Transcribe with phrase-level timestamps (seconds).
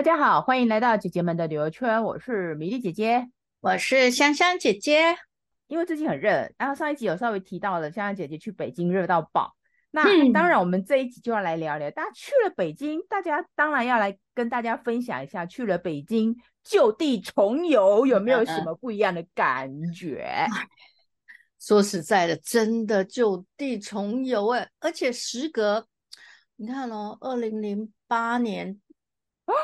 [0.00, 3.28] 大家好，欢迎来到姐姐们的旅游圈，我是米粒姐姐，
[3.60, 5.14] 我是香香姐姐。
[5.66, 9.54] 因为最近很热，然后上一集有稍微提到了香香姐姐去北京热到爆。
[9.90, 20.46] 那、嗯、当然，我们这一集就要来聊聊，大家去了北京，大家当然要来跟大家分享一下去了北京就地重游有没有什么不一样的感觉。
[20.48, 20.68] 嗯嗯
[21.58, 25.86] 说实在的，真的就地重游哎，而且时隔，
[26.56, 28.80] 你看哦，二零零八年，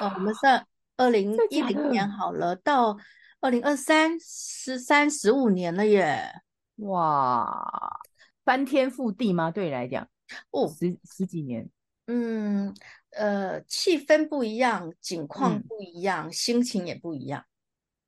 [0.00, 2.96] 哦，我们算二零一零年好了，到
[3.40, 6.30] 二零二三，十三十五年了耶，
[6.76, 8.00] 哇，
[8.44, 9.50] 翻天覆地吗？
[9.50, 10.08] 对你来讲，
[10.50, 11.68] 哦，十十几年，
[12.06, 12.74] 嗯，
[13.10, 17.44] 呃，气氛不一样，景况不一样，嗯、心情也不一样，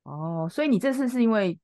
[0.03, 1.59] 哦，所以你这次是因为。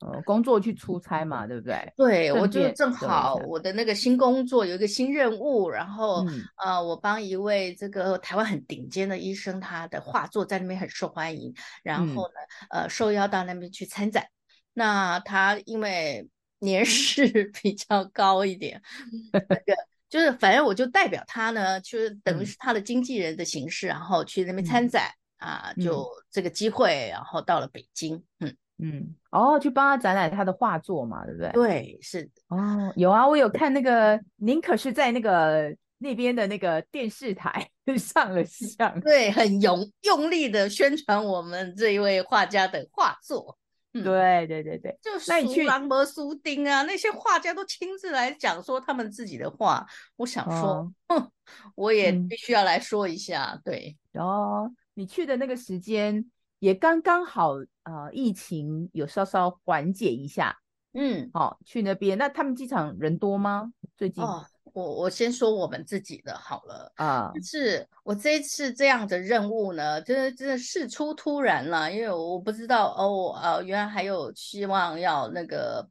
[0.00, 1.92] 呃，工作去出差嘛，对不对？
[1.96, 12.34] 对，我就正好我的那个新工作有一个新任务，然后、嗯、呃，我帮一位这个台湾很顶尖的医生，他的画作在那边很受欢迎，然后呢，
[12.70, 14.24] 嗯、呃，受邀到那边去参展。
[14.72, 16.28] 那他因为
[16.60, 17.26] 年事
[17.60, 18.80] 比较高一点，
[19.32, 19.74] 那个
[20.08, 28.56] 就是反正我就代表他呢，就是等于是他的经纪人的形式，嗯、然后去那边参展、嗯、啊，就这个机会，然后到了北京，嗯。
[28.80, 31.50] 嗯，哦，去帮他展览他的画作嘛，对不对？
[31.50, 37.68] 对，是哦，有啊，我有看那个，您可是在那个那边的那个电视台
[37.98, 43.58] 上了相，对，很用用力的宣传我们这一位画家的画作。
[43.94, 49.84] 嗯、对对对对，就苏朗博苏丁啊，那些画家都亲自来讲说他们自己的画。
[50.14, 51.30] 我想说，哦、哼，
[51.74, 56.24] 我也必须要来说一下，嗯、对，哦，你去的那个时间。
[56.60, 57.54] 也刚刚好，
[57.88, 60.54] 呃，疫情有稍稍缓解一下，
[60.92, 62.18] 嗯，好、哦，去那边。
[62.18, 63.72] 那他们机场人多吗？
[63.96, 64.22] 最近？
[64.22, 64.44] 哦，
[64.74, 75.88] 我我先说我们自己的好了啊，就是我这一次这样的任务呢，真的真的事出突然了，因为我不知道哦，呃，原来还有希望要那个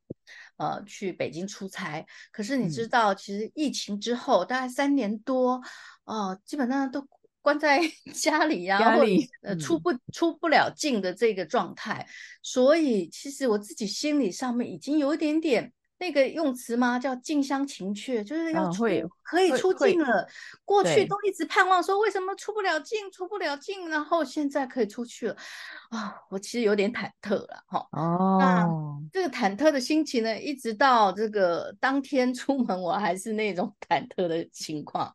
[0.57, 5.53] 呃去北京出差，可是你知道，嗯、其实疫情之后大概三年多，
[6.03, 7.03] 哦、呃，基本上都。
[7.41, 7.79] 关在
[8.13, 9.03] 家里呀、或
[9.41, 12.11] 呃出不出不了境的这个状态，嗯、
[12.41, 15.71] 所以其实我自己心理上面已经有一点点。
[15.99, 16.99] 那个用词吗？
[16.99, 20.27] 叫近乡情怯，就是要出、嗯、可以出境了。
[20.63, 25.35] 过去都一直盼望说，为什么出不了境，出不了境，然后现在可以出去了
[25.89, 26.15] 啊！
[26.29, 27.87] 我其实有点忐忑了哈。
[27.93, 28.67] 哦，那
[29.11, 35.11] 这个忐忑的心情呢，一直到这个当天出门，我还是那种忐忑的情况。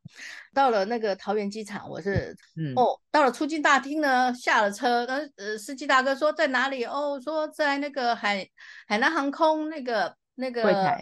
[0.53, 5.07] 到了那个桃园机场，我是、嗯、哦，到了出境大厅呢，下了车，
[5.37, 6.85] 呃，司机大哥说在哪里？
[6.85, 8.49] 哦，说在那个海
[8.89, 10.17] 海南航空那个。
[10.35, 10.99] 那个呃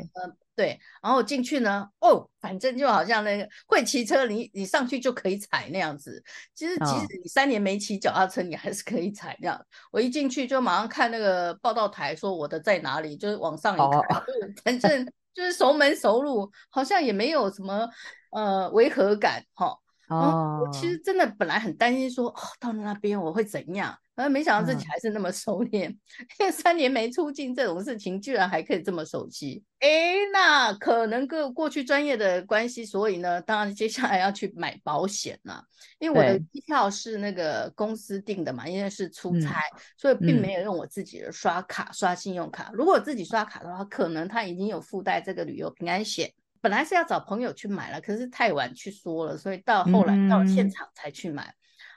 [0.56, 6.22] 对，然后进去呢，哦，反正就好像那个会骑车，你你上去就可以踩那样子。
[6.54, 9.58] 其实即使你三年没骑脚踏车，你还是可以踩这样。
[9.91, 14.24] 我一进去就马上看那个报道台，说我的在哪里，就是往上一看，哦、
[14.62, 17.88] 反正就是熟门熟路，好像也没有什么
[18.32, 19.66] 呃违和感哈。
[19.66, 19.78] 哦
[20.10, 23.97] 哦、其实真的本来很担心说，哦，到了那边我会怎样？
[24.16, 29.65] 而没想到自己还是那么熟练，嗯、 因为三年没出境这种事情，居然还可以这么熟悉。
[29.78, 35.65] 哎，那可能跟过去专业的关系，所以呢，当然接下来要去买保险了。
[35.98, 42.71] 因为我的机票是那个公司订的嘛，因为是出差，嗯、所以并没有用我自己的刷卡、嗯、刷信用卡。
[42.75, 46.31] 如果我自己刷卡的话，可能他已经有附带这个旅游平安险。
[46.60, 51.44] 本来是要找朋友去买了，可是太晚去说了，所以到后来到了现场才去买。
[51.44, 51.54] 嗯、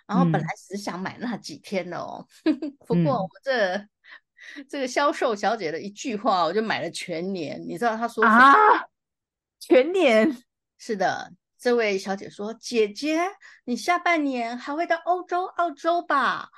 [0.07, 3.87] 然后本来只想买那几天的哦， 嗯、不过我这、嗯、
[4.69, 7.61] 这个销售小姐的一句话，我就买了全年。
[7.67, 8.37] 你知道她说什么？
[8.37, 8.53] 啊？
[9.59, 10.43] 全年？
[10.77, 13.21] 是的，这位小姐说：“姐姐，
[13.63, 16.49] 你下半年还会到欧洲、澳洲吧？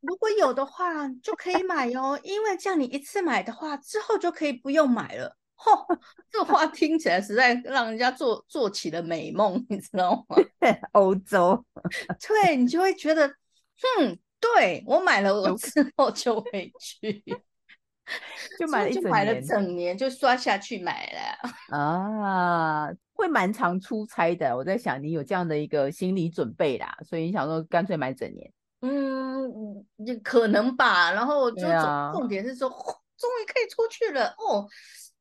[0.00, 5.98] 如果有的话，就可以买哦，因为这样你一次买的话，之后就可以不用买了。”嚯，
[6.30, 10.36] 这话听起来实在让人家做做起了美梦，你知道吗？
[10.92, 11.64] 欧洲，
[12.26, 17.22] 对，你就会觉得，哼，对，我买了，我之后就会去，
[18.58, 24.56] 就买了一整年，就买了整年，就刷下去买了啊，会蛮常出差的。
[24.56, 28.52] 我在想，你有这样的一个心理准备啦，所以你想说干脆买整年，
[28.82, 31.10] 嗯，也可能吧。
[31.10, 34.68] 然后就重重点是说，终于可以出去了哦。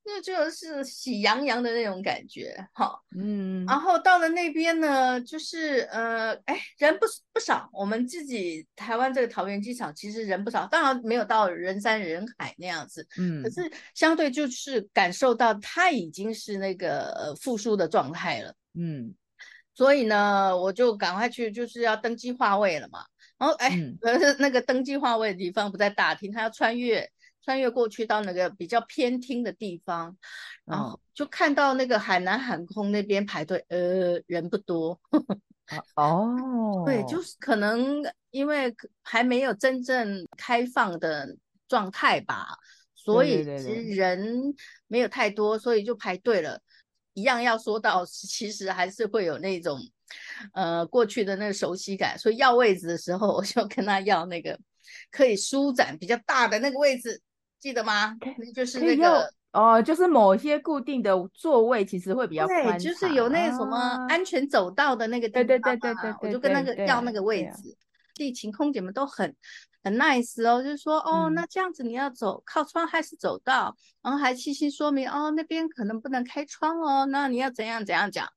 [0.09, 19.13] 那就是喜洋洋的那种感觉，哈，嗯，然后到了那边呢，就是呃，哎，人不不少，我们自己台湾这个桃园机场其实人不少，当然没有到人山人海那样子，嗯，可是相对就是感受到它已经是那个呃复苏的状态了，嗯，
[19.74, 23.00] 所以呢，我就赶快去，就是要登机划位了嘛。
[23.38, 23.69] 然后哎，
[24.01, 27.07] 可 是那个登机划位的地方不在大厅，他要穿越
[27.47, 30.17] 穿越过去到那个比较偏厅的地方，
[30.65, 34.99] 然后就看到那个海南航空那边排队，呃，人不多。
[35.95, 41.38] 哦， 对，就是可能因为还没有真正开放的
[41.69, 42.47] 状态吧，
[42.94, 44.53] 所以其实人
[44.88, 46.59] 没有太多，所以就排队了。
[47.13, 49.79] 一样要说到， 其实还是会有那种，
[50.53, 52.19] 呃，过去的那个熟悉感。
[52.19, 54.59] 所以要位置的时候，我就跟他要那个
[55.11, 57.21] 可以舒展比较大的那个位置，
[57.59, 58.15] 记得吗？
[58.56, 59.33] 就是那个。
[59.54, 63.75] 哦，就是某些固定的座位其实会比较宽，对，就是有那个什么
[64.07, 67.75] 安全走道的那个地方，啊，对对对对对，我就跟那个要那个位置。
[68.13, 69.36] 地勤空姐们都很
[69.83, 78.27] 很 nice 哦，就是说哦，那这样子你要走靠窗还是走道，然后还细心说明哦，那边可能不能开窗哦，那你要怎样怎样讲。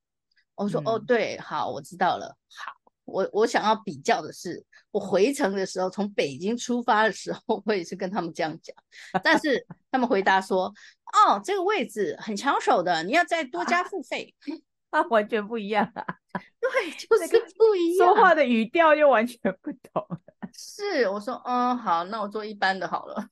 [0.55, 2.71] 我说哦，对，好，我知道了，好。
[3.03, 8.75] 我我想要比较的是，我回程的时候，从北京出发的时候， 我也是跟他们这样讲，
[9.23, 14.33] 但是 他们回答说，哦，这个位置很抢手的，你要再多加付费，
[14.89, 16.05] 啊，完全不一样啊，
[16.59, 20.05] 对， 就是不一样，说话的语调又完全不同。
[20.53, 23.29] 是，我说，嗯，好，那我坐一般的好了，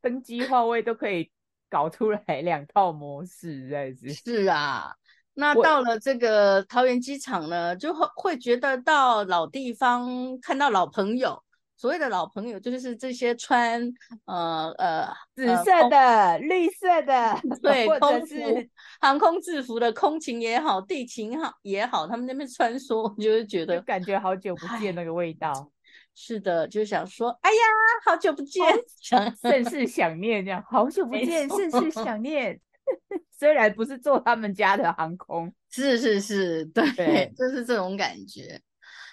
[0.00, 1.30] 登机划位都可以
[1.68, 4.96] 搞出来两套模式，在是是啊。
[5.34, 11.42] 那到了这个桃园机场呢，就会会觉得到老地方，看到老朋友。
[11.74, 13.82] 所谓的老朋友，就是这些穿
[14.26, 18.70] 呃呃紫色的、呃、绿色的，对，或者是
[19.00, 25.72] 航空制服的空勤也好，地勤好也好，他们那边穿梭，就会觉得感觉好久不见那个味道。
[26.14, 27.56] 是的，就想说，哎呀，
[28.04, 28.64] 好久不见，
[29.00, 32.60] 想甚是想念这样，好久不见，甚是想念。
[33.42, 38.62] 虽然不是坐他们家的航空，是是是，对，对就是这种感觉。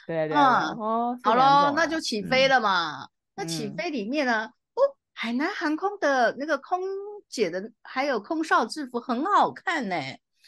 [0.06, 3.06] 对对，嗯，哦，好喽，那就起飞了嘛。
[3.06, 4.82] 嗯、那起飞里面呢，哦，
[5.14, 6.80] 海南航空的那个空
[7.28, 9.96] 姐的还有空少制服很好看呢。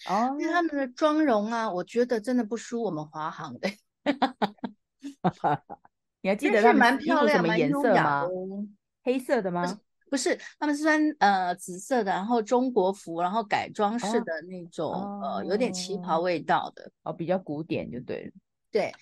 [0.08, 3.68] 哦，因为他们的妆容啊，我觉得真的不输我们华航的。
[6.22, 8.28] 你还记得他们蛮漂亮，什么颜色吗？
[9.04, 9.80] 黑色的吗？
[10.12, 18.32] 不是，他们是穿呃紫色的，然后中国服，然后改装式的那种，哦、呃，有点旗袍味道的，哦，比较古典就对了。
[18.70, 18.94] 对，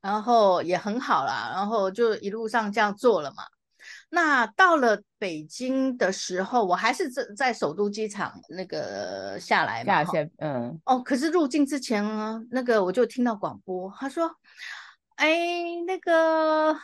[0.00, 3.44] 然后也很好啦，然后就一路上这样做了嘛。
[4.08, 10.02] 那到了北京的时候，我还是在在首都机场那个下来嘛，
[10.38, 14.34] 嗯，哦，可是入境之前呢，那个我就听到广播，他说，
[15.16, 15.36] 哎，
[15.86, 16.74] 那个。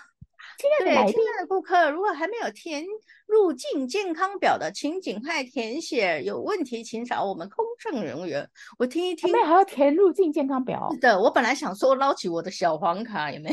[0.60, 2.84] 亲爱的，亲爱的顾客，如果还没有填
[3.26, 6.22] 入境健康表的，请尽快填写。
[6.22, 8.46] 有问题请找我们空乘人员。
[8.78, 10.90] 我听一听，那还要填入境健康表？
[10.92, 13.48] 是的，我本来想说捞起我的小黄卡，有没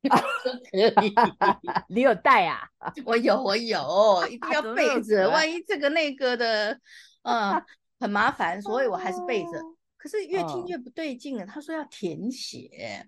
[0.00, 0.08] 有？
[0.72, 1.12] 可以，
[1.94, 2.66] 你有带啊？
[3.04, 6.80] 我有，我有，一定要备着，万一这个那个的，
[7.24, 7.62] 嗯，
[8.00, 9.60] 很麻烦，所以我还是备着。
[9.98, 13.06] 可是越听越不对劲了，他说要填写。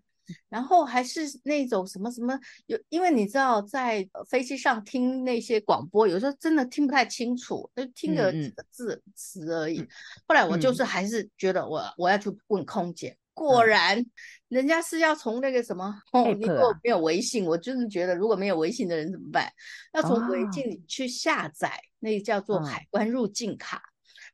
[0.49, 9.81] 然后还是那种什么什么有，因为你知道在飞机上听那些广播，有时候真的听不太清楚，就听个几个字词而已。
[10.27, 14.05] 后来我就是还是觉得我我要去问空姐，果然
[14.49, 19.51] 人家是要从那个什么，哦，你如果没有微信，我就是觉得如果没有微信的人怎么办？
[19.93, 23.83] 要从微信里去下载那个叫做海关入境卡，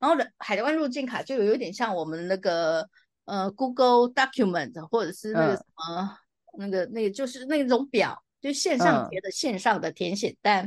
[0.00, 2.88] 然后的海关入境卡就有点像我们那个。
[3.24, 6.18] 呃，Google Document 或者是那个什么，
[6.58, 10.66] 嗯、那个那个就是那种表，就线上贴的线上的填写单，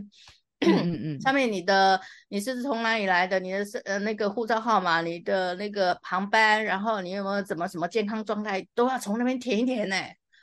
[0.60, 9.96] 嗯嗯嗯，上面你的你是从哪里来的，你的是呃那个护照号码，你的那个航班，然后你有没有怎么什么健康状态，都要从那边填一填呢。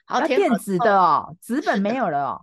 [0.07, 2.43] 好，填电子的哦，纸本没有了哦。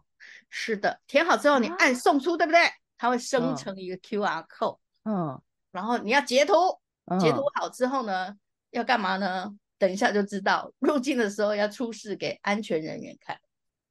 [0.49, 2.59] 是的，填好之后你按送出，对不对？
[2.97, 6.53] 它会生成一个 QR code，嗯，然后你要截图，
[7.19, 8.35] 截图好之后呢，
[8.71, 9.53] 要干嘛呢？
[9.77, 13.39] 等一下就知道，入境的时候要出示给安全人员看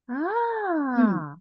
[0.05, 1.37] 啊。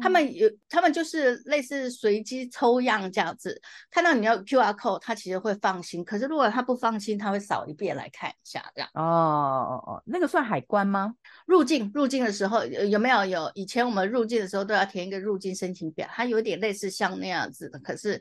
[0.00, 3.60] 他们有，他们就是类似随机抽样这样子，
[3.90, 6.04] 看到你要 QR code，他其实会放心。
[6.04, 8.90] 可是如果他不放心，他会扫一遍来看一下这样。
[8.94, 11.14] 哦哦哦，那个算海关吗？
[11.46, 13.50] 入境入境的时候有，有没有有？
[13.54, 18.20] 以前我们入境的时候都要填一个入境申请表，它有点类似像那样子的，可是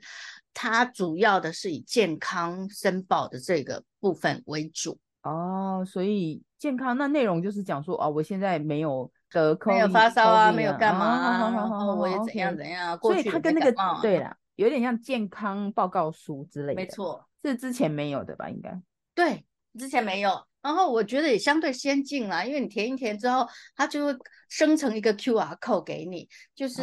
[0.54, 4.98] 它主要的是以健康申报的这个部分为主。
[5.24, 12.98] 哦，所以健康那内容就是讲说，哦，我现在没有得 COVID，没有发烧啊，没有干嘛啊，然后我也怎样怎样。
[13.00, 16.82] 所以他跟那个对了，有点像健康报告书之类的。
[16.82, 18.50] 没错，是之前没有的吧？
[18.50, 18.80] 应该。
[19.14, 19.46] 对，
[19.78, 20.46] 之前没有。
[20.62, 24.16] 然后我觉得也相对先进啦，因为你填一填之后，它就会
[24.50, 26.82] 生成一个 QR code 给你，就是、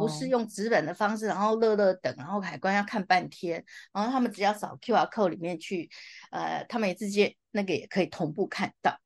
[0.00, 5.90] 不是用纸本的方式，然后乐乐等，然后海关要看半天，然后他们只要扫 QR code 里面去，
[6.30, 8.98] 呃，他们也直接那个也可以同步看到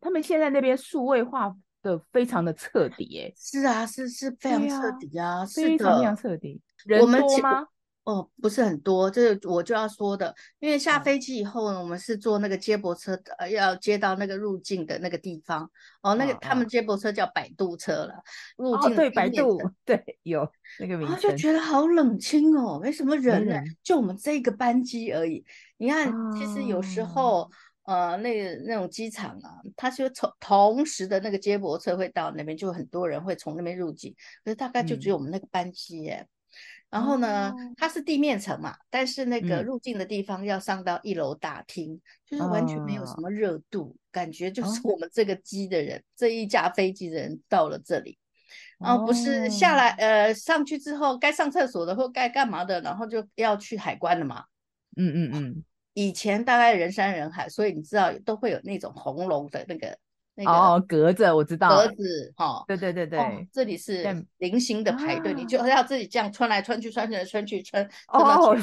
[0.00, 6.60] 他们现在那边数位化的非常的彻底，哎，是啊，是是非常彻底啊，啊是非常非常彻底。
[6.84, 7.66] 人多吗？
[8.04, 15.68] 哦，不是很多，这是我就要说的，因为下飞机以后呢，哦、我们是坐那个接驳车，呃，要接到那个入境的那个地方。
[16.02, 18.14] 哦，那个、哦、他们接驳车叫摆渡车了，
[18.56, 25.44] 入境、哦、对摆渡，对有那个名字，就觉得好冷清哦，没什么人呢，人就我们这个班机而已。
[25.78, 27.50] 你看，哦、其实有时候，
[27.86, 34.14] 呃，那个那种机场啊，它就从同时的那个接驳车会到那边，就很多人会从那边入境，
[34.44, 36.16] 可是大概就只有我们那个班机耶。
[36.20, 36.28] 嗯
[36.88, 44.80] 然后呢，哦、它是地面层嘛，但是那个入境的地方要上到一楼大厅，嗯、就是完全没有什么热度，哦、感觉就是。
[44.84, 48.16] 我们这个机的人，哦、这一架飞机的人到了这里，
[48.78, 54.44] 然后不是下来，哦、呃，上去之后该上厕所的或该干嘛的，然后就要去海关了嘛。
[54.96, 55.64] 嗯嗯嗯，
[55.96, 59.96] 以前大概人山人海，所以你知道都会有那种红龙的那个
[60.34, 60.50] 那个。
[60.50, 64.04] 哦，格子我知道，格子哈，对对对对，这里是
[64.36, 68.54] 零星的排队，你就要自己这样穿来穿去，穿来穿去，穿哦，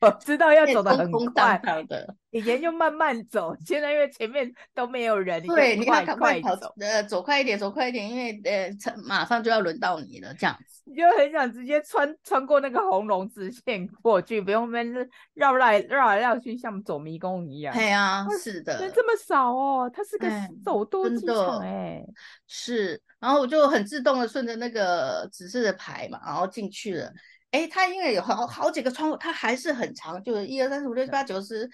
[0.00, 8.70] 我 知道要走得很快的，以前就慢慢走，现在因为前面都没有人，对，你快快跑，呃，走快一点，走快一点，因为呃，
[9.04, 14.86] 马上就要轮到你了，这样子，你就很想直接穿穿过那个红龙直线过去，不用边
[15.34, 17.74] 绕来绕来绕去，像走迷宫一样。
[17.74, 20.28] 对啊，是的，人这么少哦，它是个
[20.64, 22.04] 首都机场哎，
[22.46, 27.12] 是，然后我就很自动的顺着那个指示的牌嘛，然后进去了。
[27.50, 31.66] 哎，它因为有好好几个窗口，它还是很长，就是一二三四五六七八九十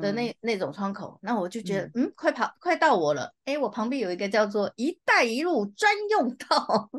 [0.00, 1.18] 的那、嗯、那种窗口。
[1.22, 3.32] 那我就觉得，嗯，嗯，快跑，快到我了。
[3.44, 6.90] 哎，我旁边有一个叫做“一带一路”专用道，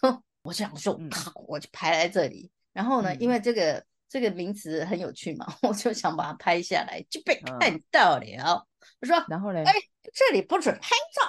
[0.44, 2.50] 我想说，好，我就排在这里。
[2.74, 8.24] 然后呢，嗯、因为这个这个名词很有趣嘛， 我就想把它拍下来，就被看到了。
[8.24, 8.62] 嗯、
[9.00, 9.62] 我说，然后呢？
[9.64, 9.72] 哎，
[10.12, 11.22] 这里不准拍照。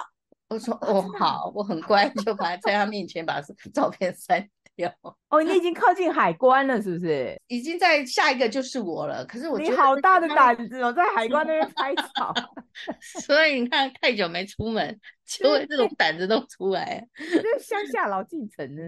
[0.48, 3.40] 我说， 哦，好，我很乖，就把在他面前把
[3.72, 4.46] 照片删。
[4.76, 4.90] 有
[5.28, 7.40] 哦，你已经靠近海关了，是不是？
[7.46, 9.24] 已经在下一个就是我了。
[9.24, 12.34] 可是我你好大的胆子哦，在海关那边拍照。
[13.24, 17.06] 所以你看，太久没出门， 就会这种胆子都出来。
[17.16, 18.82] 这乡下老进城呢，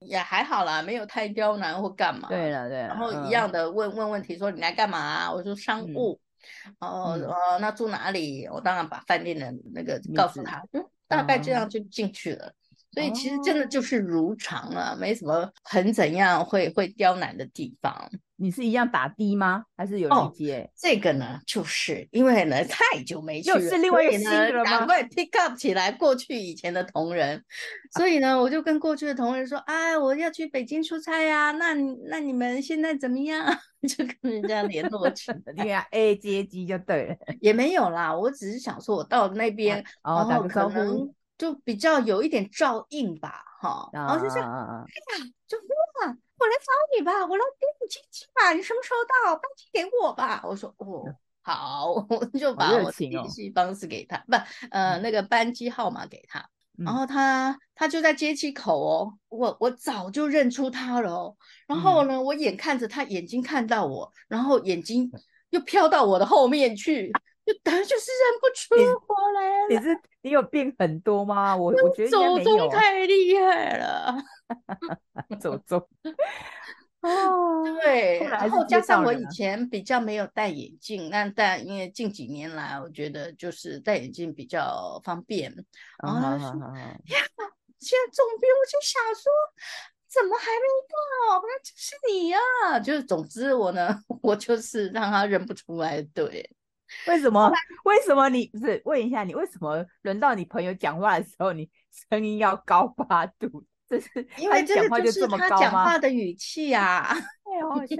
[0.00, 2.28] 也还好啦，没有太刁难或干嘛。
[2.28, 5.30] 对了对了，然后一样的问问问题，说你来干嘛？
[5.30, 6.18] 我说商务。
[6.78, 8.46] 哦哦，那住哪里？
[8.46, 12.52] 我当然把饭店的那个告诉他，嗯，大概这样就进去了。
[12.92, 18.10] 所以其实真的就是如常了，哦、没什么很怎样会会刁难的地方。
[18.40, 19.64] 你是一样打的吗？
[19.76, 20.70] 还是有一接、哦？
[20.76, 24.70] 这个呢，就是因为呢太久没去了，又是另外一个新的了吗？
[24.70, 27.42] 赶快 pick up 起来过去以前的同仁。
[27.96, 31.74] 所以呢，我就跟过去的同仁说：“哎，我要去北京出差呀、啊，那
[32.08, 33.44] 那你们现在怎么样？”
[33.88, 35.38] 就跟人家联络起来。
[35.56, 37.16] 对呀，A 接机就对了。
[37.40, 41.12] 也没有啦，我只是想说，我到那 边，啊、然后可能。
[41.38, 49.36] 就比较有一点照应吧，哈，然后就是，哎呀，就哇，我来找你吧，我来给你接机吧，你什么时候到？
[49.36, 50.42] 班机给我吧。
[50.44, 51.04] 我说哦，
[51.42, 54.34] 好，我就把我的联系方式给他，不，
[54.72, 56.44] 呃，那个班机号码给他，
[56.76, 61.36] 然后他他就在接机口哦，我我早就认出他了哦，
[61.68, 65.08] 然后呢，我眼看着他眼睛看到我，然后眼睛
[65.50, 67.12] 又飘到我的后面去。
[67.48, 68.74] 就当然就是认不出
[69.08, 69.66] 我来了。
[69.70, 71.56] 你是你有病很多吗？
[71.56, 74.14] 我我觉得走中太厉害了，
[75.40, 75.88] 走中
[77.00, 85.50] 哦，对，然后加上我以前比较没有戴眼镜，那但因为近几年来，我觉得就是戴眼镜比较方便。
[86.02, 87.18] 然后他说：“呀，
[87.78, 89.32] 现在总编，我就想说，
[90.06, 91.40] 怎么还没到？
[91.40, 92.38] 那就是你呀。”
[92.84, 96.50] 就是总之我呢， 我就是让他认不出来，对。
[97.06, 97.50] 为什么？
[97.84, 101.68] 为什么你不是问一下你为什么轮到你朋友讲话的时候，你
[102.10, 103.64] 声音要高八度？
[103.88, 107.96] 这是因为这个就是他讲话的语气呀，哎，好好笑。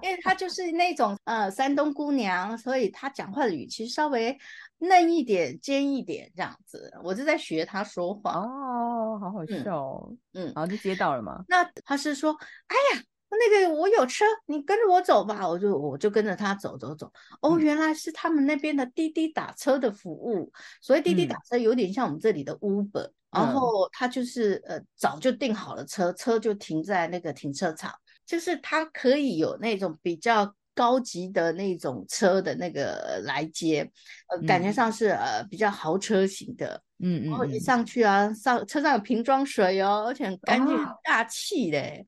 [0.00, 4.34] 因为他就是那种呃山东姑娘，所以他讲话的语气稍微
[4.78, 6.90] 嫩一点、尖一点这样子。
[7.02, 10.10] 我就在学他说话哦，好好笑。
[10.32, 11.44] 嗯，然后就接到了嘛。
[11.46, 12.34] 那他是说，
[12.68, 13.02] 哎呀。
[13.38, 17.10] 那个我有车，你跟着我走吧，我就我就跟着他走走走。
[17.40, 27.92] 哦，原来是他们那边的滴滴打车的服务，所以滴滴打车有点像我们这里的 Uber，嗯，然后他就是呃早就订好了车，车就停在那个停车场，
[28.26, 33.90] 就是他可以有那种比较高级的那种车的那个来接，
[34.28, 42.06] 呃，感觉上是呃比较豪车型的，嗯嗯，然后一上去啊，上车上有瓶装水哦，而且很干净、很大气嘞，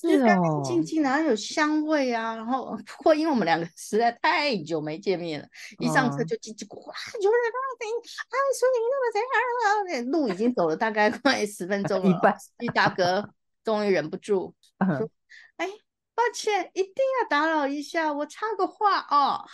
[0.00, 5.46] 是干干净净，然后有香味啊，然后 不过因为我们两个实在太久没见面了，
[5.78, 7.88] 一上车就叽叽咕咕，有人刚刚等
[8.28, 10.10] 啊，说你那么怎样啊？
[10.10, 13.30] 路已经走了大概快十分钟了，一半，一大哥
[13.64, 14.54] 终于忍不住
[14.98, 15.08] 说，
[15.56, 15.68] 哎。
[16.16, 19.44] 抱歉，一定要打扰一下，我插个话哦。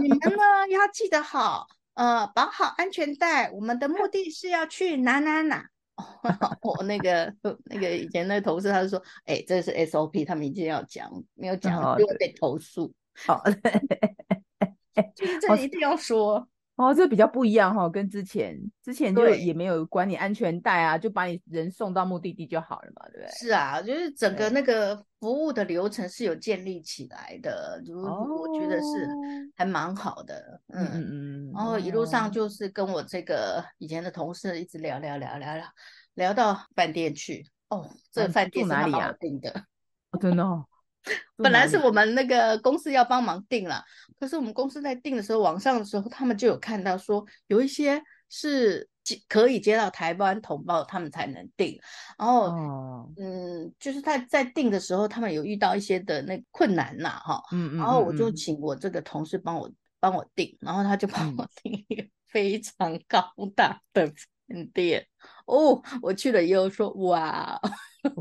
[0.00, 3.50] 你们呢要记得好，呃，绑好安全带。
[3.50, 5.68] 我们的目的是要去哪哪哪。
[6.62, 7.34] 我那个
[7.64, 12.92] 那个以前那个同事他就说，哎、欸，这是 SOP，他们一定要讲，没有讲就会被投诉。
[13.14, 13.42] 好，
[15.14, 16.46] 就是这一定要说。
[16.76, 23.30] 哦，这比较不一样哈、哦，跟之前之前就也没有管你安全带啊，就把你人送到目的地就好了嘛，对不对？
[23.30, 29.08] 是啊，就是整个那个服务的流程是有建立起来的，就我觉得是
[29.56, 31.52] 还蛮好的，嗯嗯嗯。
[31.54, 35.64] 然后一路上就是跟我这个以前的同事一直聊聊聊聊聊，
[36.14, 37.46] 聊到饭店去。
[37.70, 39.50] 哦，这饭店是他帮我订的，
[40.10, 40.64] 哦、真的、哦。
[41.36, 43.84] 本来是我们那个公司要帮忙订了，
[44.18, 48.88] 可是我们公司在订的时候，网上的时候他们就有看到说有一些是
[49.28, 51.78] 可以接到台湾同胞，他们才能订。
[52.18, 57.78] 然后，哦、嗯，就是他在订的时候，他们有遇到一些的那困难呐，哈，嗯嗯。
[57.78, 59.70] 然后我就请我这个同事帮我
[60.00, 63.22] 帮我订，然后他就帮我订一个非常高
[63.54, 64.12] 大的
[64.48, 65.06] 饭店。
[65.46, 67.60] 哦，我去了以后说哇。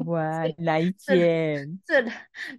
[0.05, 2.11] 哇， 来一间，这这，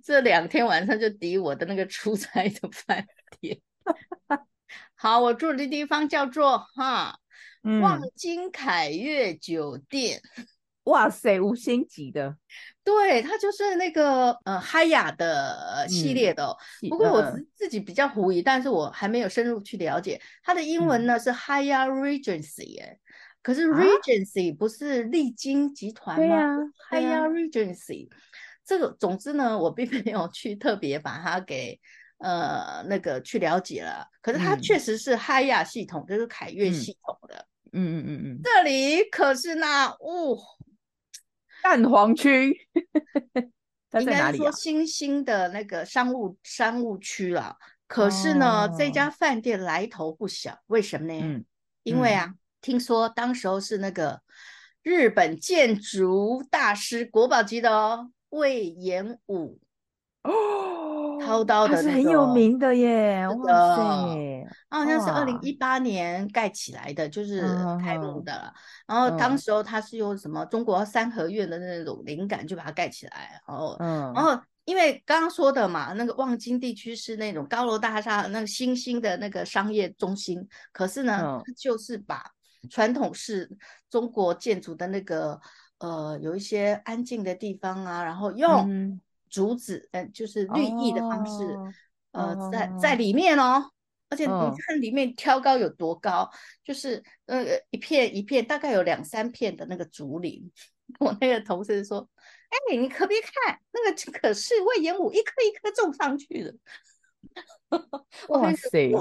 [0.04, 3.04] 这两天晚上就抵我的那个出差的饭
[3.40, 3.61] 店。
[4.94, 7.18] 好，我住的地方叫做哈、
[7.64, 10.20] 嗯、望京凯悦酒店。
[10.85, 12.37] 哇塞，五星级的。
[12.85, 16.88] 对，它就是那个呃嗨雅的系列的、哦嗯。
[16.90, 20.21] 不过我自自己比较狐疑、嗯，但是我还没有深入去了解。
[20.45, 22.97] 它的英文呢、嗯、是 Hyatt Regency 哎。
[23.47, 26.25] 可是 Regency、啊、不是丽晶集团吗？
[26.26, 26.59] 对呀、啊，
[26.91, 28.09] 嗨呀、啊、Regency，
[28.65, 31.78] 这个总之呢，我并没有 去特别把它给
[32.19, 34.04] 呃那个去了解了。
[34.21, 37.47] 可是它确实是嗨亚系统，嗯、就是凯悦系统的。
[37.71, 40.37] 嗯嗯嗯嗯，这里可是那哦，
[41.63, 42.50] 蛋黄区，
[44.00, 47.56] 应该说新兴的那个商务商务区了。
[47.87, 51.21] 可是呢，哦、这家饭店来头不小，为什么呢？
[51.23, 51.45] 嗯、
[51.85, 52.25] 因为啊。
[52.26, 54.20] 嗯听说当时候是那个
[54.82, 59.60] 日本建筑大师国宝级的哦，魏延武
[60.24, 67.42] 哦，掏刀的、是很有名的耶，哇塞，好像是二零一八年盖起来的，就是
[67.80, 68.52] 开幕的了。
[68.84, 73.40] 然后当时候他是用什么中国三合院的那种灵感，就把它盖起来。
[73.46, 74.36] 然后，嗯，然后。
[74.66, 80.44] 因为刚刚说的嘛，那个望京地区是那种高楼大厦，那个新兴的那个商业中心。
[80.72, 82.20] 可是呢，它就是把
[82.68, 83.50] 传统式
[83.90, 85.40] 中国建筑的那个
[85.78, 91.44] 呃，有一些安静的地方啊，然后用竹子，嗯、呃，就是绿意的方式，
[92.12, 93.70] 哦、呃，在在里面哦。
[94.08, 96.30] 而且你看里面挑高有多高，哦、
[96.64, 100.50] 就是呃一片一片，大概有两三片的那个竹林。
[101.00, 102.08] 我那个同事说。
[102.48, 106.54] 哎，你可别看那个，可是魏延武一颗一颗种上去的。
[108.28, 108.92] 哇塞，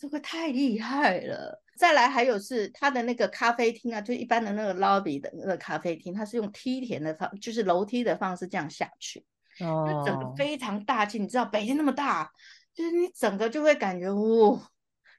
[0.00, 1.62] 这个太厉害了！
[1.76, 9.24] 再来还有是它的那个咖啡厅啊，就一般的那个 lobby 的那个咖啡厅，它是用梯田的方，就是楼梯的方式这样下去。
[9.60, 11.18] 哦，就整个非常大气。
[11.18, 12.30] 你知道北京那么大，
[12.74, 14.58] 就是你整个就会感觉，哦，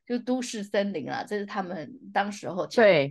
[0.08, 3.08] 就都市森林啊，这是他们当时候对，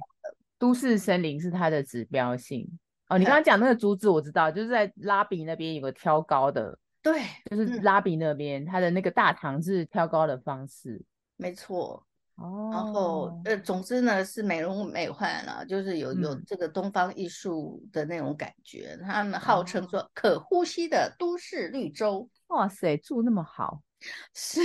[0.59, 2.69] 都市森林是它的指标性。
[3.09, 11.03] 哦，你刚刚讲那个竹子，我知道，就是在拉比那边有个挑高的，对，就是拉比那边，它、嗯、的那个大堂是挑高的方式，
[11.41, 12.07] 没错。
[12.37, 18.97] 哦，然后呃，总之呢是美轮美奂了，就是有有这个东方艺术的那种感觉。
[19.01, 22.29] 嗯、他们号称说可呼吸的都市绿洲。
[22.49, 23.83] 哇塞，住那么好，
[24.35, 24.61] 是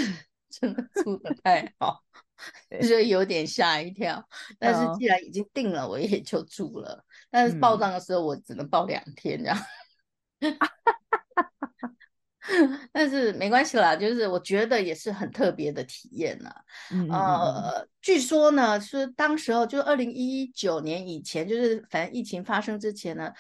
[0.50, 2.02] 真的住的太 好。
[2.82, 4.22] 所以有点吓一跳，
[4.60, 7.04] 但是既然已经定了，我也就住了。
[7.30, 9.58] 但是报账的时候，我只能报两天这样。
[10.40, 10.58] 嗯、
[12.92, 16.54] 但是没关系啦，就是我觉得也是很特别的体验呐。
[16.92, 23.32] 嗯，呃，据说呢，是当时候就二零一九年以前，就是反正疫情发生之前呢。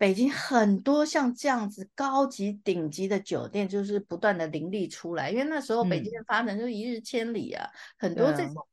[0.00, 7.68] 北京很多像这样子高级顶级的酒店，就是不断的林立出来，因为那时候北京的发展就是一日千里啊，
[7.98, 8.66] 嗯、很多这种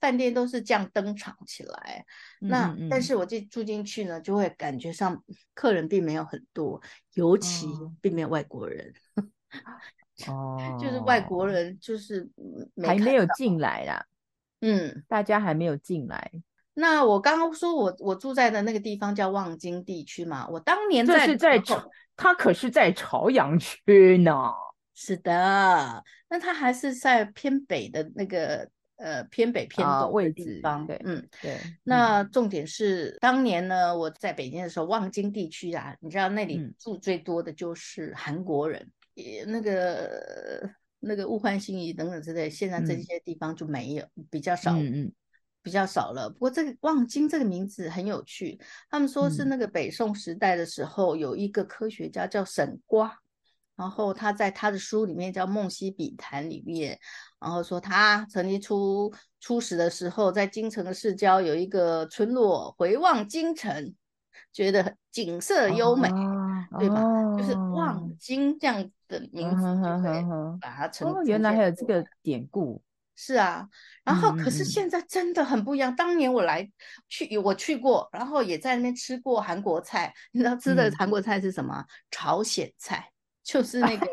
[0.00, 2.04] 饭店都是这样登场起来。
[2.40, 5.22] 嗯、那、嗯、但是我这住进去呢，就会感觉上
[5.54, 6.80] 客人并没有很多，
[7.14, 7.66] 尤其
[8.00, 8.92] 并没有外国人。
[10.26, 12.28] 哦、哦，就是外国人就是
[12.74, 14.04] 没还没有进来啦，
[14.60, 16.30] 嗯，大家还没有进来。
[16.74, 24.32] 那我刚刚说我我住在的那个地方叫望京地区嘛，我当年在这是在朝，他可是在朝阳区呢。
[24.94, 30.82] 是的，那他还是在偏北的那个呃偏北偏东的地方。
[30.82, 31.58] 啊、对，嗯，对。
[31.82, 38.88] 那重点是、嗯、当年呢，我在北京的时候，望京地区啊，你知道那里住最多的就是韩国人，
[39.46, 44.72] 那个那个物换星移等等之类，现在这些地方就没有，嗯、比较少。
[44.76, 45.12] 嗯嗯。
[45.60, 48.58] 比较少了，不过这个望京这个名字很有趣。
[48.88, 53.10] 他们说是那个北宋时代的时候，有一个科学家叫沈括，
[53.76, 56.98] 然后他在他的书里面叫《梦溪笔谈》里面，
[57.40, 63.94] 然后说他曾经出出使的时候，在京城的市郊有一个村落，回望京城，
[64.52, 67.02] 觉得景色优美，哦、对吧？
[67.02, 70.24] 哦、就是望京这样的名字，就会
[70.60, 71.22] 把它成、哦。
[71.24, 72.82] 原来还有这个典故。
[73.20, 73.68] 是啊，
[74.04, 75.92] 然后可是现在真的很不一样。
[75.92, 76.70] 嗯、当年我来
[77.08, 80.14] 去，我去过，然后也在那边吃过韩国菜。
[80.30, 81.80] 你知道吃的韩国菜是什么？
[81.80, 83.10] 嗯、朝鲜菜，
[83.48, 84.06] 就是那个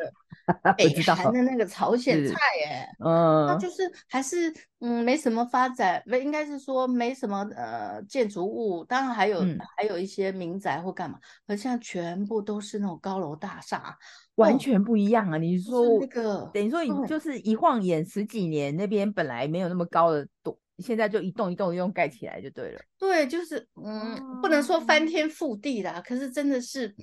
[0.78, 2.36] 北韩的那个朝鲜菜。
[2.66, 13.98] 哎，嗯，那就是还是嗯没什么发展，不应该是说没什么呃建筑物，当然还有、嗯、还有一些民宅或干嘛，而现在全部都是那种高楼大厦。
[14.36, 15.38] 完全不一样啊！
[15.38, 22.82] 你说那个等于说你就是一晃眼十几年，那边本来没有那么高的多，现在就一栋一栋一栋盖起来就对了。
[23.00, 26.94] 对，就是嗯，不能说翻天覆地啦，可是真的是，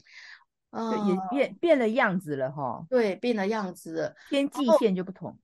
[0.72, 2.84] 呃，也变变了样子了哈。
[2.90, 5.38] 对，变了样子了，天际线就不同。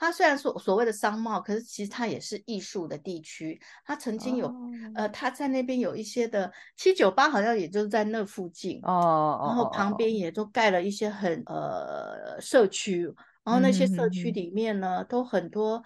[0.00, 3.60] 它虽然说所谓的商贸，可是其实它也是艺术的地区。
[3.84, 9.42] 它曾经有，哦、呃，它在那边有一些的七九八，好像也就是在那附近哦。
[9.44, 13.12] 然后旁边也都盖了一些很呃社区，
[13.42, 15.82] 然后那些社区里面呢，嗯、都很多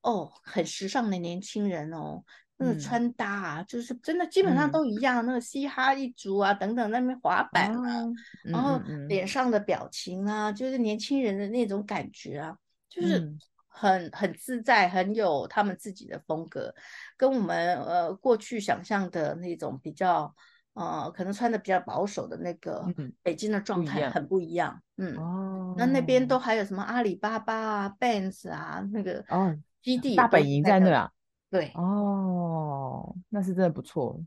[0.00, 2.24] 哦很时尚的年轻人哦，
[2.62, 8.12] 那个穿搭啊，嗯、就是真的基本上都一样，嗯、那个嘻哈一族啊等等，那边滑板啊，哦、
[8.44, 12.56] 然后脸上的表情啊，嗯、就是年轻人的那种感觉啊，
[12.88, 13.18] 就是。
[13.18, 13.38] 嗯
[13.74, 16.72] 很很自在，很有他们自己的风格，
[17.16, 20.32] 跟我们呃过去想象的那种比较
[20.74, 22.84] 呃可能穿的比较保守的那个
[23.22, 24.78] 北京的状态很不一样。
[24.98, 31.10] 嗯，哦，那那边都还有什么阿里巴巴啊、b a n s 啊那个哦基地大本营在那啊。
[31.52, 34.20] 对，哦，那是真的不错。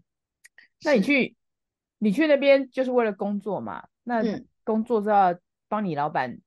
[0.86, 1.36] 那你去
[1.98, 3.86] 你去那边就是为了工作嘛？
[4.04, 4.22] 那
[4.64, 6.40] 工作是要帮你老板。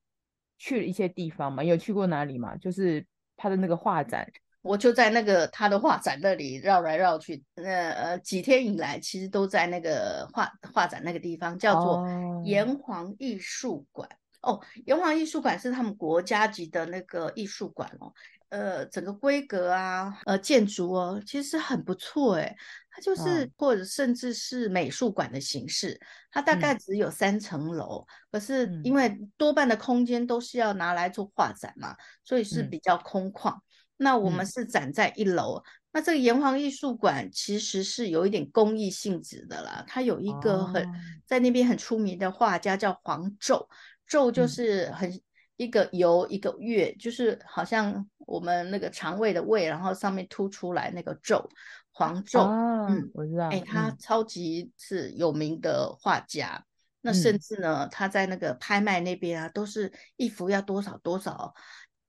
[0.61, 2.57] 去了一些地方嘛，有去过哪里嘛？
[2.57, 4.29] 就是他的那个画展，
[4.61, 7.45] 我就在那个他的画展那里绕来绕去。
[7.55, 12.05] 那呃几天以来，其实都在那个画画展那个地方，叫做
[12.45, 14.09] 炎黄艺术馆。
[14.41, 18.13] 哦，哦，炎黄艺术馆是他们国家级的那个艺术馆哦。
[18.51, 22.57] 呃，整个规格啊，呃，建筑哦，其实很不错诶。
[22.91, 33.55] 它就是、哦、或者甚至是美术馆的形式，它大概只有三层楼，嗯、可是因为多半的空间都是要拿来做画展嘛，所以是比较空旷。
[33.55, 33.63] 嗯、
[33.99, 39.85] 那我们是展在一楼，嗯、那这个炎黄艺术馆其实是有一点公益性质的啦。
[39.87, 40.89] 它有一个很、哦、
[41.27, 43.67] 在那边很出名的画家叫黄胄，
[44.09, 45.11] 胄就是很。
[45.11, 45.21] 嗯
[45.59, 51.49] 一个由一个月，就是好像我们那个肠胃的胃，然后上面凸出来那个皱，
[51.93, 56.65] 黄昼，啊、嗯，我知道，哎，他超级是有名的画家，嗯、
[57.01, 61.55] 那甚至呢，他在那个拍卖那边啊，都是一幅要多少多少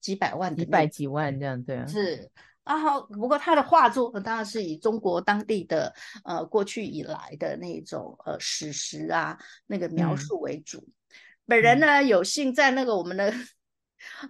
[0.02, 2.30] 几百万的，几百几万这样，对啊，是
[2.64, 5.94] 啊，好，不过他的画作当然是以中国当地的
[6.26, 10.80] 呃过去以来的那种呃史实啊那个描述为主。
[10.80, 10.94] 嗯
[11.50, 13.34] 本人呢，有幸在那个我们的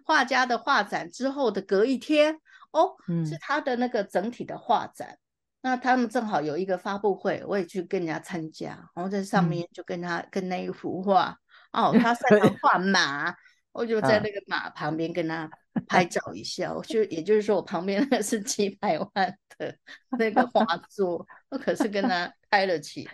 [0.03, 2.39] 画家的画展之后的隔一天
[2.71, 5.17] 哦，嗯、是他的那个整体的画展，
[5.61, 11.35] 那他们正好有一个发布会，我也去跟人家参加，然后在上面就跟他、嗯、跟那一幅画
[11.71, 13.33] 哦， 他擅长画马，
[13.71, 15.49] 我就在那个马旁边跟他
[15.87, 19.75] 拍照一下，我就也就是说我旁边那个是几百万的
[20.17, 23.13] 那个画作，我可是跟他 拍了起来，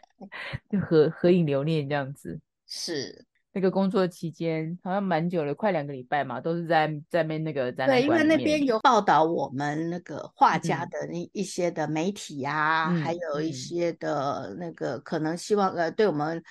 [0.70, 3.26] 就合合影留念这样子，是。
[3.56, 8.02] 那个工作期间好像蛮久了，快两个礼拜嘛，都是在在那那个展览馆。
[8.02, 16.44] 对，因为那边有报道我们那个画家的那一些的媒体啊，嗯、还有一些的那个可能希望呃对我们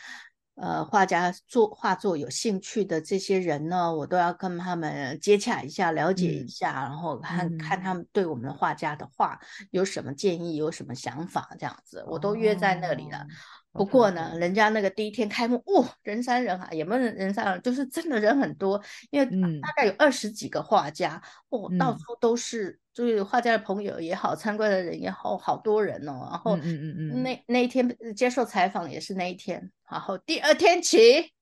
[0.55, 9.39] 呃画家作画作有兴趣的这些人呢，我都要跟他们接洽一下，了解一下，嗯、然后看、嗯、看他们对我们的画家的画
[9.73, 13.19] 有什么建议，有什么想法这样子，我都约在那里了。
[13.19, 13.27] 哦
[13.75, 19.27] 不过呢，人家那个第一天开幕，哇，人山人海，也没有人山人，就是真的人很多，因为
[19.61, 26.29] 大概有二十几个画家，哦，到处都是，就是画家的朋友也好，参观的人也好，好多人哦。
[26.31, 31.33] 然后，嗯嗯嗯，那那一天接受采访也是那一天，然后第二天起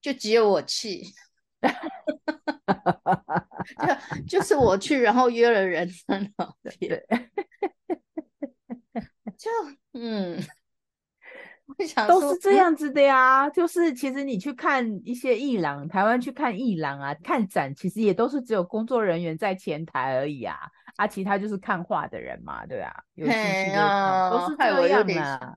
[0.00, 1.02] 就只有我去，
[4.26, 7.04] 就就是我去，然后约了人在那边，
[9.36, 9.50] 就
[9.92, 10.42] 嗯。
[12.08, 20.56] 都是这样子的呀，嗯、就是其实你去看一些艺廊，台湾去看艺廊啊，看展，其实也都是只有工作人员在前台而已啊，
[20.96, 25.54] 啊，其他就是看画的人嘛，对啊， 有兴趣的都是这样啊，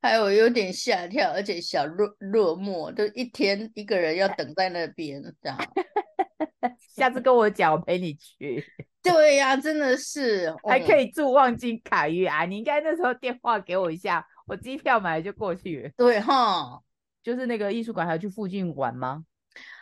[0.00, 5.58] 还有有点吓跳，而且小落落寞，就一天一个人要 等在那边这样。
[6.96, 8.64] 下次跟我讲，我陪你去。
[9.02, 14.26] 对呀、啊，真的是，还可以住望京凯悦啊，你应该那时候电话给我一下。
[14.50, 16.82] 我机票买了就过去了，对哈，
[17.22, 19.24] 就是那个艺术馆，还要去附近玩吗？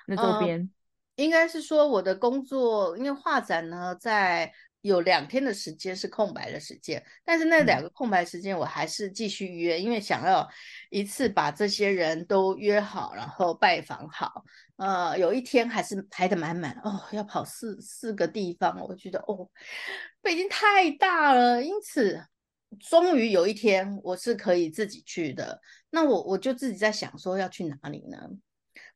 [0.06, 0.70] 那周边、嗯、
[1.16, 4.52] 应该是说我的工作，因为画展呢，在
[4.82, 10.46] 有两天的时间是空白的时间，但是那两个空白时间我还是继续约，嗯、因为想要
[10.90, 14.44] 一次把这些人都约好，然后拜访好。
[14.76, 19.48] 呃，有一天还是排得满满哦，要跑四四个地方，我觉得哦，
[20.20, 22.22] 北京太大了，因此。
[22.78, 28.18] 终于有一天我是可以自己去的，那我我就自己在想说要去哪里呢？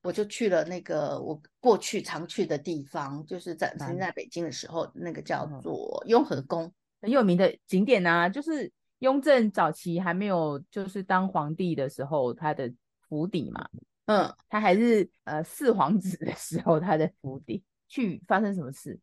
[0.03, 8.29] 我就去了那个我过去常去的地方，就是在曾经在北京的时候，那个叫做雍和宫，很有名的景点啊。
[8.29, 12.71] 就是雍正早期还没有就是当皇帝的时候，他的
[13.09, 13.69] 府邸嘛，
[14.07, 18.99] 嗯，他还是呃四皇子的时候，他的府邸去发生什么事？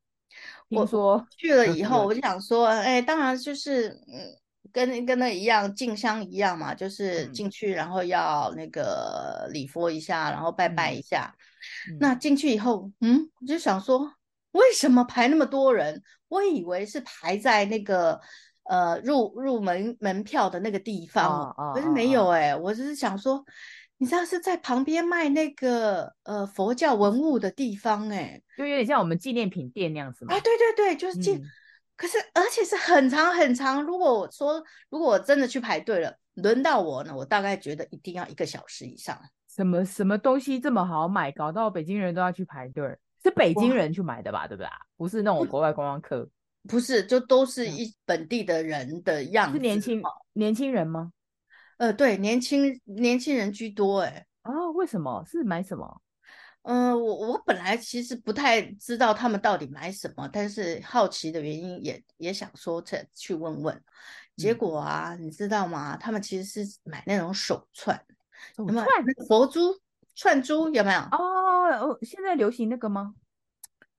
[0.69, 4.37] 我说我去了以后，我就想说，哎，当然就是嗯。
[4.71, 11.33] 跟跟那一样进香一样嘛，就是进去然后要那个礼佛一下，然后拜拜一下。
[11.91, 14.11] 嗯、那进去以后，嗯，我就想说，
[14.51, 16.01] 为什么排那么多人？
[16.27, 18.19] 我以为是排在那个
[18.63, 23.43] 呃入入门门票的那个地方，哦、可是没有哎、我只是想说，
[23.97, 30.33] 你知道是在旁边卖那个呃佛教文物的地方哎、欸，就有点像我们纪念品店那样子嘛。
[30.33, 31.33] 啊，对对对，就是纪。
[31.33, 31.43] 嗯
[31.99, 33.83] 可是，而且是很长很长。
[33.83, 39.19] 如果我说，如果我真的去排队了，轮到我呢，我大概觉得一定要一个小时以上。
[39.53, 42.97] 什么什么东西这么好买，搞到北京人都要去排队？
[43.21, 44.47] 是北京人去买的吧？
[44.47, 44.69] 对不对？
[44.95, 46.25] 不是那种国外观光客，
[46.69, 49.57] 不是，就都是一本地的人的样子。
[49.57, 51.11] 是年轻年轻人吗？
[51.79, 53.99] 呃，对，年轻年轻人居多。
[53.99, 55.21] 哎，哦，为什么？
[55.25, 56.01] 是买什么？
[56.71, 63.83] 嗯，我我本来其实不太知道他们到底买什么，但是好奇的原因也也想说去去问问。
[64.37, 65.97] 结果啊，嗯、你知道吗？
[65.97, 67.99] 他们其实是买那种手串，
[68.55, 68.85] 手串
[69.27, 69.75] 佛珠
[70.13, 70.99] 串珠有没有？
[70.99, 73.15] 哦，现在流行那个吗？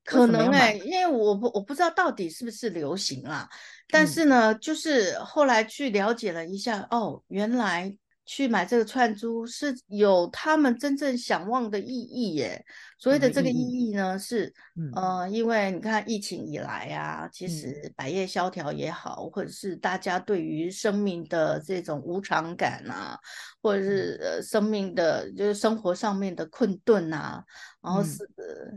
[0.04, 3.50] 可能哎、欸，因为我不我不知道到底是不是流行啦。
[3.88, 7.98] 但是呢，嗯、就是后来去了解了一下，哦，原来。
[8.31, 12.64] 去买这个串珠是有他们真正想望的意义耶。
[12.97, 13.93] 所谓的这个意义？
[13.93, 14.55] 呢，是
[14.95, 23.19] 呃，因为你看疫情以来啊，其实百业萧条也好，或者是大家对于生命的这种无常感啊，
[23.61, 27.43] 或者是呃生命的就是生活上面的困顿啊，
[27.83, 28.25] 然后是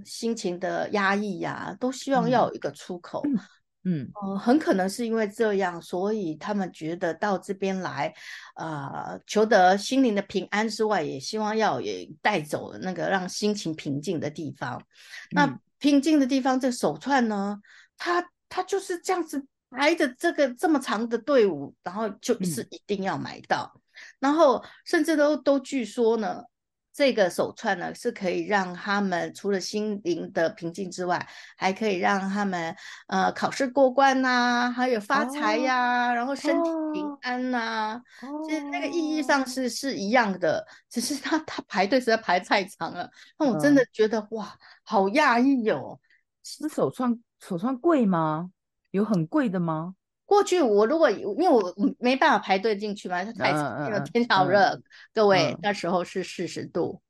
[0.04, 3.22] 心情的压抑呀，都希望要有一个出口。
[3.86, 8.14] 嗯，呃，很可能是因为这样，所以他们觉得到这边来，
[8.56, 14.78] 呃，求得心灵的平安之外，也希望要也带走那个让心情平静的地方。
[14.80, 17.60] 嗯、那平静的地方，这个手串呢，
[17.98, 23.82] 它它就是这样子排着这个这么长的队伍，然后就是一定要买到，嗯、
[24.20, 26.44] 然后甚至都都据说呢。
[26.94, 31.28] 这个手串呢，是可以让他们除了心灵的平静之外，
[31.58, 32.76] 还可以让他们
[33.08, 38.02] 呃考试过关呐、啊，还有发财呀、啊，哦、然后身体平安呐、啊。
[38.22, 46.00] 哦、其实那个意义上是是一样的，只是他他排队实在排太长了，那我真的觉得、嗯、哇，好讶异哟。
[46.44, 48.52] 这手串手串贵吗？
[48.92, 49.96] 有很贵的吗？
[50.26, 54.84] 过去我如果因为我没办法排队进去嘛，太那个天好热，嗯、
[55.14, 57.02] 各位、嗯、那时候是四十度。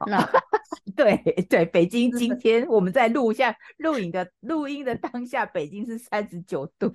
[0.06, 0.30] 嗯、那
[0.96, 1.16] 对
[1.50, 6.90] 对，北京今天我们在录下录影的录音的当下，北京是三十九度。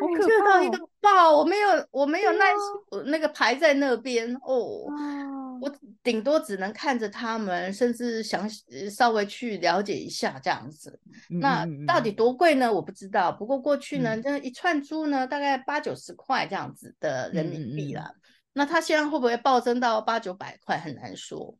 [0.00, 8.48] 我热到一个爆，我没有我没有耐心，啊、那个排在那边哦，啊、我顶多只能看着他们，甚至想
[8.90, 11.00] 稍微去了解一下这样子。
[11.30, 12.72] 嗯、那到底多贵呢？
[12.72, 13.32] 我不知道。
[13.32, 18.14] 不过过去呢，这、嗯、一串珠呢，大概八九十块这样子的人民币了。
[18.52, 20.78] 那它现在会不会暴增到八九百块？
[20.78, 21.56] 很难说。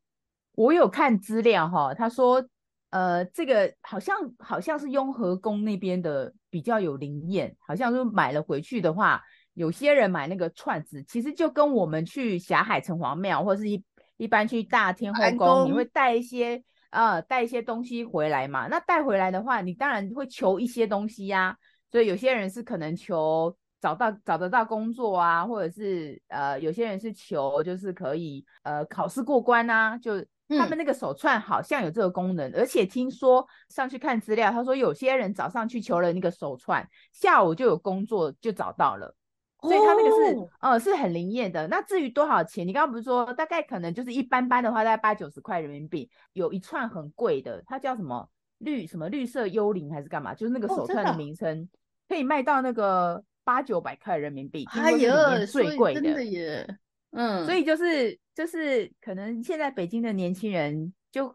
[0.55, 2.45] 我有看资料哈，他说，
[2.91, 9.23] 呃，这个好像好像是雍和宫那边的比较有灵验，好像说买了回去的话，
[9.55, 13.83] 有些人买那个串子，其实就跟我们去霞海城隍庙或是一
[14.19, 18.67] 一般去大天后宫，你会带一些呃带一些东西回来嘛？
[18.69, 21.57] 那带回来的话，你当然会求一些东西呀、啊，
[21.91, 23.57] 所以有些人是可能求。
[23.83, 30.25] 找到找得到工作啊，或者是呃，有些人是求就是可以呃考试过关啊，就
[30.59, 39.15] 他们那个手串好像有这个功能，嗯、而且听说上去看资料，他说有些人早上去求了那个手串，下午就有工作就找到了，
[39.61, 41.67] 所以他那个是、哦、呃是很灵验的。
[41.69, 50.35] 那至于多少钱，你刚刚不是说大概可能就是一般般的话，大概八九十块人民币，有一串很贵的，它叫什么绿什么绿色幽灵还是干嘛？
[50.35, 51.69] 就是那个手串的名称，哦、
[52.09, 53.23] 可以卖到那个。
[53.45, 55.13] 八九百块人民币，还有
[55.47, 56.65] 最贵的，真的耶，
[57.13, 61.35] 嗯，所以就是就是可能现在北京的年轻人就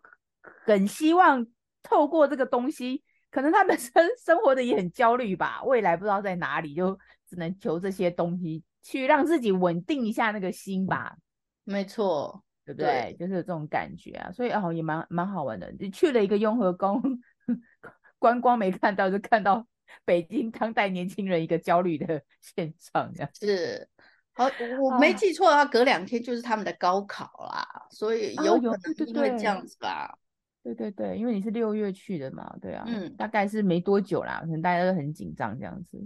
[0.66, 1.46] 很希望
[1.84, 3.92] 透过这个东西，可能他们生
[4.26, 6.98] 生活的也很焦虑吧，未来不知道在哪里，就
[7.30, 11.16] 只能求这些东西去让自己稳定一下那个心吧。
[11.64, 13.16] 没错，对不对？
[13.16, 17.02] 对就是有这种感觉啊，所以哦也蛮蛮好玩的，你去了一个雍和宫，
[18.20, 19.68] 观光没看到就看到。
[20.04, 23.88] 北京当代年轻人一个焦虑的 现状，这样是
[24.38, 24.50] 好，
[24.82, 30.18] 我没记错的话，隔两天就是他们的高考啦，所以有可能因为这样子吧。
[30.64, 35.98] 对对对，因为你是六月去的嘛，对啊，嗯，大概是没多久啦，可能大家都很紧张这样子。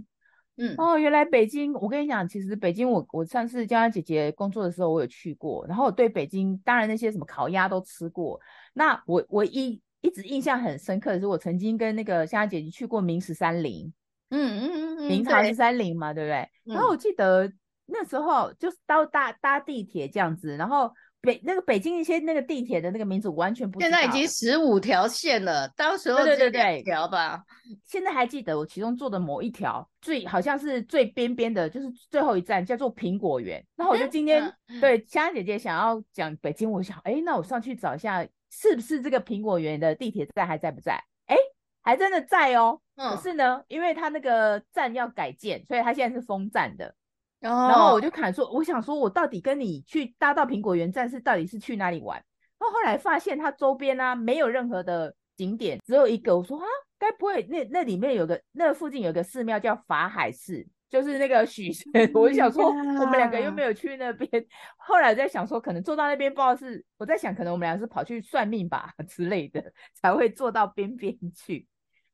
[0.56, 8.40] 嗯，哦，原来北京，我跟你讲，其实北京我我上次江江姐姐工作的时候，我有去过，然后我对北京，当然那些什么烤鸭都吃过，
[8.72, 9.80] 那我我一。
[10.04, 13.86] 一直印象很深刻的是，我曾经跟那个佳佳姐姐去过明十三陵，
[14.30, 16.38] 嗯嗯嗯嗯，明朝十三陵嘛，对，不对？
[16.64, 17.48] 嗯、然后我记得
[17.86, 27.42] 那时候就是到搭搭地铁这样子，然后北那个北京一些那个地铁的那个名字完全不知道，现在已经十五条线了，到时候对对对条吧。
[27.84, 33.64] 现在还记得我其中坐的某一条最好像是最边边的，就是最后一站叫做苹果园。
[33.76, 38.26] 然后我就今天、嗯、对香香姐姐想要讲北京，我想哎，那我上去找一下。
[38.54, 41.02] 是不是这个苹果园的地铁站还在不在？
[41.24, 41.34] 哎，
[41.80, 42.78] 还真的在哦。
[42.96, 46.94] 嗯、可是呢，因为它那个站要改建，所以它现在是封站的。
[47.42, 52.16] 哦、然后我就看说，我想说，我到底跟你去搭到苹果园站是到底是去哪里玩？
[52.58, 56.36] 然后后来发现它周边呢、啊、没有任何的景点，只有一个。
[56.36, 56.64] 我说啊，
[56.98, 60.66] 该不会那那里面有个那附近有个寺庙叫法海寺？
[60.88, 64.28] 就是那个许仙， 我就想说，我们两个又没有去那边。
[64.76, 71.66] 后来在想说，可能坐到那边，不知道是我在想，可能我们俩是跑去算命吧 之类的，才会坐到边边去。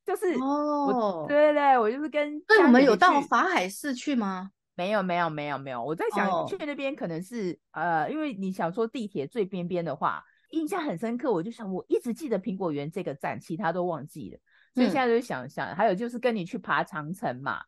[0.07, 2.41] 就是哦，对对对，我就是跟。
[2.43, 4.53] 对，我们有到法海寺去吗？
[4.79, 5.85] 没有，没有，没有，没有。
[5.85, 11.33] 我在想、哦、去那边可能是呃，因为你想说地铁最边边的话，印象很深刻。
[11.33, 14.39] 我就想，我一直记得苹果园这个站，其他都忘记了。
[14.75, 17.61] 所以现在就想想，嗯、还有就是跟你去爬长城嘛。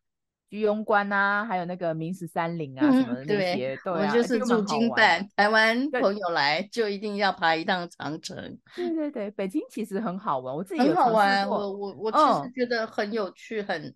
[0.49, 8.35] 居庸关啊，还有那个明十三陵啊，什么的那些，对，我就是驻京办，台湾朋友来就一定要爬一趟长城。
[8.75, 13.95] 对对对，北京其实很好玩，我自己很好玩，我我我其实觉得很有趣，很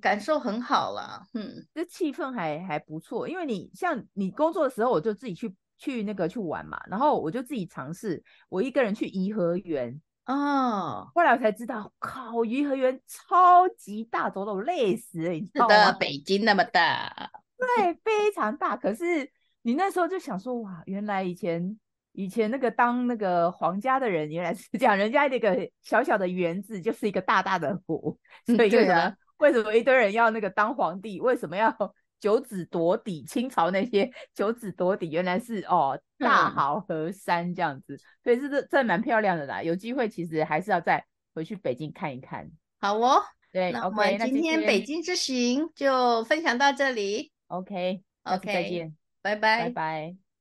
[0.00, 1.26] 感受很好啦。
[1.34, 10.00] 嗯，这气氛还还不错，因为你像你工作的时候，我就自己去去那个去玩嘛，然后我就自己尝试，我一个人去颐和园。
[10.26, 15.92] 哦，后来我才知道，靠，颐和园超级大，走走累死了，你知道吗？
[15.92, 18.74] 北京那么大，对，非常大。
[18.74, 21.78] 可是你那时候就想说，哇，原来以前
[22.12, 31.20] 以前那个当那个皇家的人，原来是这样，人家那个小小的园子就是一个大大的湖，所以就什么、啊、为什么一堆人要那个当皇帝？
[31.20, 31.74] 为什么要？
[32.20, 39.62] 九子夺嫡，清朝那些 九子夺嫡，原来是哦大好河山这样子，嗯、所以是这这蛮漂亮的啦。
[39.62, 42.50] 有机会其实还是要再回去北京看一看。
[42.80, 47.30] 好哦，对那我们今天北京之行就分享到这里。
[47.48, 50.23] OK，OK，再见，拜拜，拜拜。